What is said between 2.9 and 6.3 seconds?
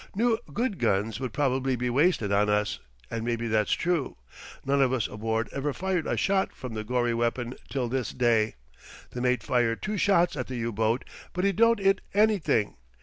and maybe that's true. None of us aboard ever fired a